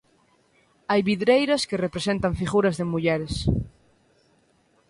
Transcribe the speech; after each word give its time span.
Hai 0.89 1.01
vidreiras 1.09 1.65
que 1.69 1.81
representan 1.85 2.37
figuras 2.41 2.75
de 2.79 2.85
mulleres. 2.93 3.33